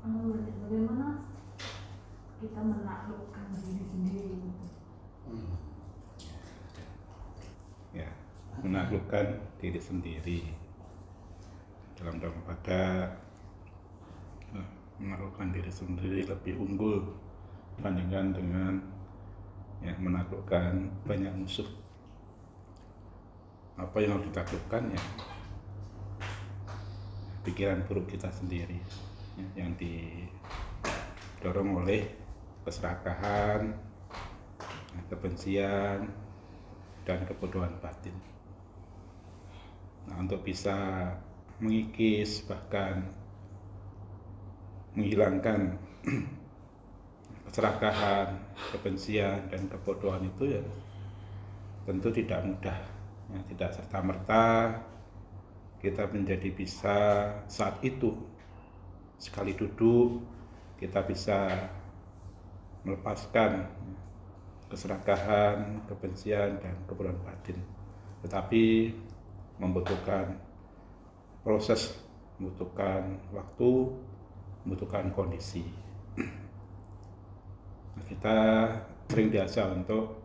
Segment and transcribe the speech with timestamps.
[0.00, 1.20] Bagaimana
[2.40, 4.64] kita menaklukkan diri sendiri gitu.
[7.92, 8.08] ya
[8.64, 10.40] menaklukkan diri sendiri.
[12.00, 13.12] Dalam daripada
[14.56, 17.04] eh, menaklukkan diri sendiri lebih unggul
[17.76, 18.80] dibandingkan dengan
[19.84, 21.68] ya menaklukkan banyak musuh.
[23.76, 25.02] Apa yang harus ditaklukkan ya?
[27.44, 28.80] Pikiran buruk kita sendiri
[29.56, 30.26] yang didorong
[31.84, 32.08] oleh
[32.64, 33.74] keserakahan
[35.10, 36.06] kebencian
[37.02, 38.14] dan kebodohan batin.
[40.06, 41.10] Nah, untuk bisa
[41.58, 43.06] mengikis bahkan
[44.94, 45.78] menghilangkan
[47.50, 48.38] keserakahan,
[48.74, 50.62] kebencian dan kebodohan itu ya
[51.86, 52.78] tentu tidak mudah,
[53.34, 54.46] ya, tidak serta merta
[55.80, 56.98] kita menjadi bisa
[57.48, 58.12] saat itu
[59.20, 60.24] sekali duduk
[60.80, 61.68] kita bisa
[62.88, 63.68] melepaskan
[64.72, 67.60] keserakahan, kebencian, dan kebodohan batin.
[68.24, 68.94] Tetapi
[69.60, 70.40] membutuhkan
[71.44, 72.00] proses,
[72.40, 73.92] membutuhkan waktu,
[74.64, 75.68] membutuhkan kondisi.
[77.92, 78.38] Nah, kita
[79.12, 80.16] sering biasa untuk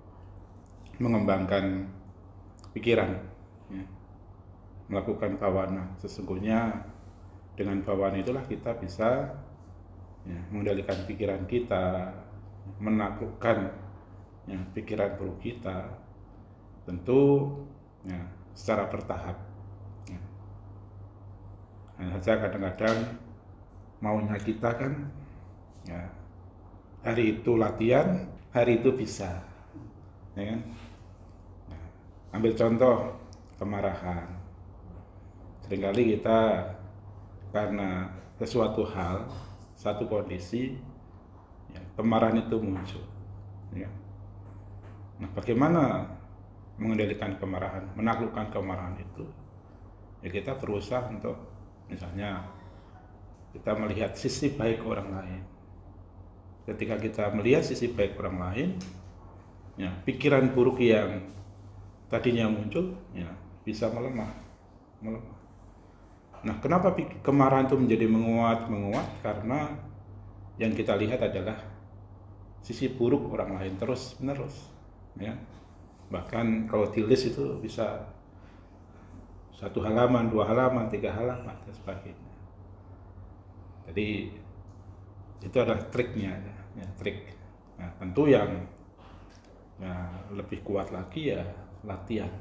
[1.01, 1.91] mengembangkan
[2.71, 3.11] pikiran,
[3.67, 3.83] ya,
[4.87, 5.91] melakukan bawana.
[5.99, 6.85] Sesungguhnya
[7.55, 9.31] dengan bawana itulah kita bisa
[10.27, 12.11] ya, mengendalikan pikiran kita,
[12.83, 13.71] menaklukkan
[14.45, 15.87] ya, pikiran buruk kita
[16.83, 17.55] tentu
[18.03, 18.19] ya,
[18.53, 19.37] secara bertahap
[20.11, 20.21] ya.
[21.97, 22.97] hanya saja kadang-kadang
[24.03, 24.93] maunya kita kan
[25.87, 26.03] ya,
[27.07, 29.41] hari itu latihan hari itu bisa
[30.35, 30.61] ya kan
[31.71, 31.79] ya.
[32.35, 32.95] ambil contoh
[33.55, 34.27] kemarahan
[35.65, 36.74] sering kali kita
[37.55, 39.31] karena sesuatu hal
[39.79, 40.75] satu kondisi
[41.71, 43.03] ya, kemarahan itu muncul
[43.71, 43.87] ya
[45.15, 46.11] Nah, bagaimana
[46.75, 49.23] mengendalikan kemarahan, menaklukkan kemarahan itu?
[50.19, 51.39] Ya kita berusaha untuk
[51.87, 52.43] misalnya
[53.55, 55.41] kita melihat sisi baik orang lain.
[56.65, 58.69] Ketika kita melihat sisi baik orang lain,
[59.79, 61.31] ya pikiran buruk yang
[62.11, 63.29] tadinya muncul, ya
[63.63, 64.33] bisa melemah,
[64.99, 65.34] melemah.
[66.45, 66.93] Nah, kenapa
[67.25, 69.07] kemarahan itu menjadi menguat, menguat?
[69.25, 69.73] Karena
[70.61, 71.57] yang kita lihat adalah
[72.61, 74.69] sisi buruk orang lain terus menerus
[75.17, 75.33] ya.
[76.09, 78.13] Bahkan kalau tulis itu bisa
[79.55, 82.31] satu halaman dua halaman tiga halaman dan sebagainya.
[83.89, 84.29] Jadi
[85.41, 86.33] itu adalah triknya
[86.77, 87.33] ya, trik.
[87.81, 88.65] Nah, tentu yang
[89.81, 89.93] ya,
[90.33, 91.41] lebih kuat lagi ya
[91.85, 92.31] latihan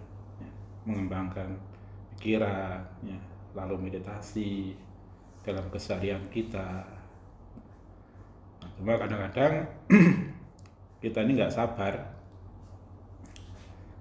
[0.40, 0.50] ya,
[0.88, 1.56] mengembangkan
[2.16, 3.18] pikiran ya,
[3.54, 4.74] lalu meditasi
[5.46, 6.84] dalam keseharian kita.
[8.60, 9.70] Nah, cuma kadang-kadang
[11.02, 11.94] kita ini nggak sabar.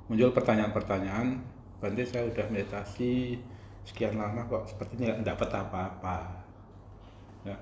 [0.10, 1.54] Muncul pertanyaan-pertanyaan
[1.84, 3.36] Bante saya udah meditasi
[3.84, 6.18] sekian lama kok sepertinya nggak dapat apa-apa.
[7.44, 7.60] Ya.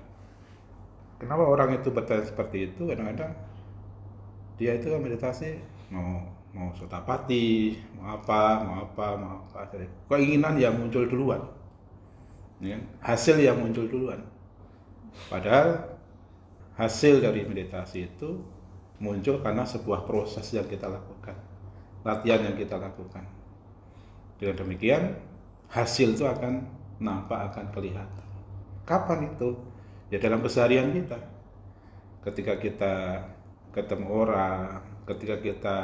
[1.18, 2.86] kenapa orang itu bertanya seperti itu?
[2.86, 3.34] Kadang-kadang
[4.62, 5.58] dia itu meditasi
[5.90, 6.22] mau
[6.54, 9.66] mau sotapati mau apa mau apa mau apa.
[9.74, 11.42] Jadi keinginan yang muncul duluan
[12.62, 12.78] ya.
[13.02, 14.22] hasil yang muncul duluan
[15.28, 15.98] padahal
[16.78, 18.40] hasil dari meditasi itu
[19.02, 21.34] muncul karena sebuah proses yang kita lakukan
[22.02, 23.24] latihan yang kita lakukan.
[24.38, 25.02] Dengan demikian,
[25.70, 26.66] hasil itu akan
[26.98, 28.26] nampak, akan kelihatan.
[28.82, 29.54] Kapan itu?
[30.10, 31.18] Ya dalam keseharian kita.
[32.26, 32.94] Ketika kita
[33.70, 35.76] ketemu orang, ketika kita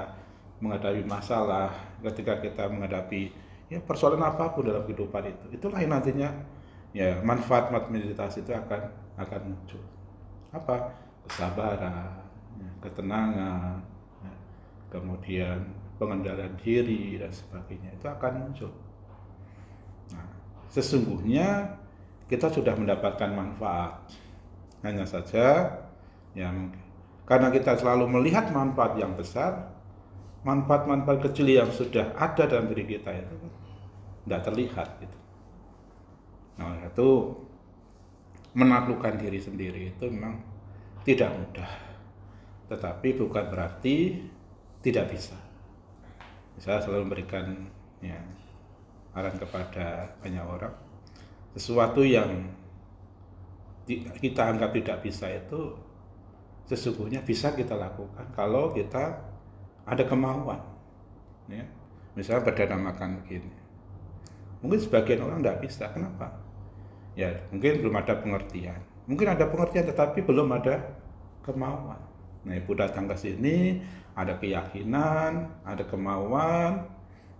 [0.59, 1.71] menghadapi masalah,
[2.03, 3.31] ketika kita menghadapi
[3.71, 5.47] ya persoalan apa pun dalam kehidupan itu.
[5.55, 6.35] Itulah yang nantinya
[6.97, 8.89] ya manfaat meditasi itu akan
[9.19, 9.83] akan muncul.
[10.55, 10.95] Apa?
[11.29, 12.25] Kesabaran,
[12.57, 13.85] ya, ketenangan,
[14.25, 14.33] ya,
[14.89, 15.59] kemudian
[16.01, 18.73] pengendalian diri dan sebagainya itu akan muncul.
[20.15, 20.29] Nah,
[20.73, 21.77] sesungguhnya
[22.31, 24.09] kita sudah mendapatkan manfaat.
[24.87, 25.75] Hanya saja
[26.39, 26.71] yang
[27.27, 29.75] karena kita selalu melihat manfaat yang besar,
[30.47, 33.37] manfaat-manfaat kecil yang sudah ada dalam diri kita itu
[34.25, 35.19] tidak terlihat gitu.
[36.59, 37.09] Nah, itu
[38.59, 40.43] menaklukkan diri sendiri itu memang
[41.07, 41.71] tidak mudah.
[42.69, 44.19] Tetapi bukan berarti
[44.83, 45.39] tidak bisa.
[46.59, 47.71] Saya selalu memberikan
[48.03, 48.19] ya
[49.15, 50.75] arahan kepada banyak orang.
[51.55, 52.51] Sesuatu yang
[54.21, 55.73] kita anggap tidak bisa itu
[56.69, 59.17] sesungguhnya bisa kita lakukan kalau kita
[59.89, 60.61] ada kemauan
[61.49, 61.65] ya.
[62.19, 63.55] Misalnya berdana makan begini.
[64.61, 65.87] Mungkin sebagian orang tidak bisa.
[65.95, 66.48] Kenapa
[67.19, 68.79] ya mungkin belum ada pengertian
[69.09, 70.85] Mungkin ada pengertian tetapi belum ada
[71.41, 71.97] kemauan.
[72.45, 73.81] Nah, ibu datang ke sini
[74.13, 76.85] ada keyakinan, ada kemauan,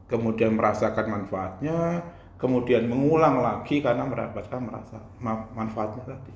[0.09, 2.09] kemudian merasakan manfaatnya,
[2.41, 4.97] kemudian mengulang lagi karena mendapatkan merasa
[5.53, 6.35] manfaatnya tadi.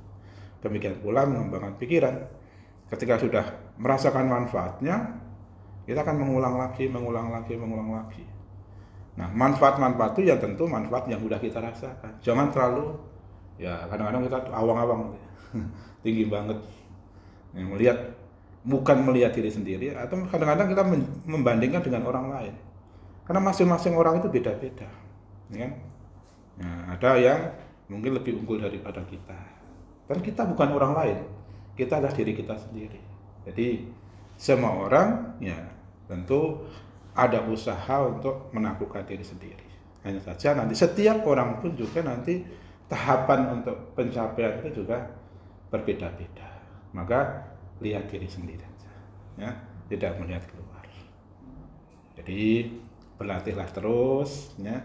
[0.60, 2.14] Demikian pula mengembangkan pikiran.
[2.92, 5.16] Ketika sudah merasakan manfaatnya,
[5.88, 8.24] kita akan mengulang lagi, mengulang lagi, mengulang lagi.
[9.16, 12.20] Nah, manfaat-manfaat itu ya tentu manfaat yang sudah kita rasakan.
[12.20, 13.11] Jangan terlalu
[13.58, 15.16] ya kadang-kadang kita awang-awang
[16.04, 16.58] tinggi banget.
[17.52, 17.98] Yang melihat
[18.62, 20.82] bukan melihat diri sendiri atau kadang-kadang kita
[21.26, 22.54] membandingkan dengan orang lain.
[23.26, 24.88] Karena masing-masing orang itu beda-beda.
[25.52, 25.72] Ya kan?
[26.62, 27.40] Nah, ada yang
[27.88, 29.40] mungkin lebih unggul daripada kita.
[30.08, 31.18] Dan kita bukan orang lain.
[31.76, 33.00] Kita adalah diri kita sendiri.
[33.48, 33.88] Jadi
[34.38, 35.58] semua orang ya
[36.06, 36.66] tentu
[37.12, 39.68] ada usaha untuk menaklukkan diri sendiri.
[40.02, 42.42] Hanya saja nanti setiap orang pun juga nanti
[42.92, 45.08] tahapan untuk pencapaian itu juga
[45.72, 46.44] berbeda-beda.
[46.92, 47.48] Maka
[47.80, 48.92] lihat diri sendiri saja,
[49.40, 49.50] ya,
[49.88, 50.84] tidak melihat keluar.
[52.12, 52.68] Jadi
[53.16, 54.76] berlatihlah terus, ya,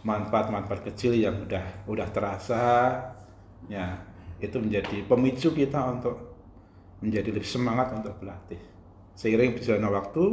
[0.00, 2.64] manfaat-manfaat kecil yang udah udah terasa,
[3.68, 4.00] ya,
[4.40, 6.16] itu menjadi pemicu kita untuk
[7.04, 8.60] menjadi lebih semangat untuk berlatih.
[9.12, 10.24] Seiring berjalannya waktu,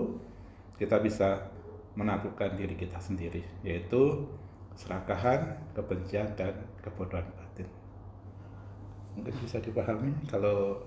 [0.79, 1.51] kita bisa
[1.99, 4.23] menaklukkan diri kita sendiri, yaitu
[4.73, 7.68] keserakahan, kebencian, dan kebodohan batin.
[9.15, 10.83] Mungkin bisa dipahami kalau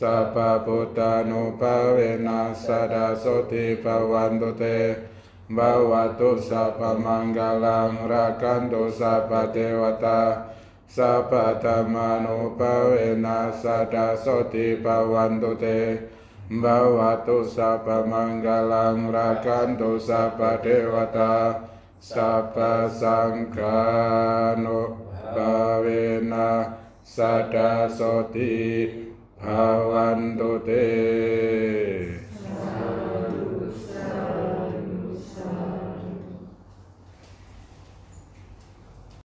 [0.00, 0.36] สัพ
[0.66, 4.64] พุตธานุภาเวนัสดาสติปวันตุเต
[5.56, 10.20] บาวตุสัพมังกลังรักันตุสัพเทวตา
[10.96, 11.32] สัพ
[11.64, 12.92] ธรรมานุภาเว
[13.24, 13.64] นัส
[13.94, 15.66] ดาสติปวันตุเต
[16.62, 21.34] บาวตุสัพมังกลังรักันตุสัพเทวตา
[22.12, 22.56] สัพ
[23.00, 23.80] สังฆา
[24.64, 24.80] นุ
[25.34, 25.52] ภา
[25.82, 25.86] เว
[26.32, 26.50] นั
[27.16, 27.18] ส
[27.54, 28.00] ดาส
[28.34, 28.58] ติ
[29.46, 30.70] อาวันตุเต